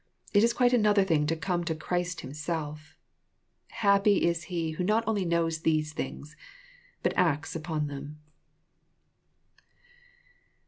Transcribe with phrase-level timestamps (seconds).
[0.33, 2.97] It is quite another thing to come to Christ Himself.
[3.67, 4.23] Happy.
[4.23, 6.35] is he who not only knows these things,
[7.03, 8.19] but acts upon them